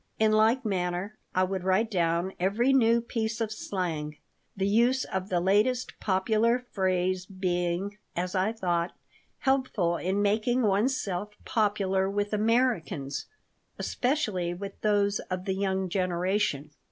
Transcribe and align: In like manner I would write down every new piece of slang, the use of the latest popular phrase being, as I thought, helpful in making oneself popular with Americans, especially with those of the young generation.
In 0.17 0.31
like 0.31 0.65
manner 0.65 1.15
I 1.35 1.43
would 1.43 1.63
write 1.63 1.91
down 1.91 2.33
every 2.39 2.73
new 2.73 3.01
piece 3.01 3.39
of 3.39 3.51
slang, 3.51 4.17
the 4.57 4.65
use 4.67 5.03
of 5.03 5.29
the 5.29 5.39
latest 5.39 5.93
popular 5.99 6.65
phrase 6.71 7.27
being, 7.27 7.99
as 8.15 8.33
I 8.33 8.51
thought, 8.51 8.93
helpful 9.41 9.97
in 9.97 10.23
making 10.23 10.63
oneself 10.63 11.33
popular 11.45 12.09
with 12.09 12.33
Americans, 12.33 13.27
especially 13.77 14.55
with 14.55 14.73
those 14.81 15.19
of 15.29 15.45
the 15.45 15.53
young 15.53 15.87
generation. 15.87 16.71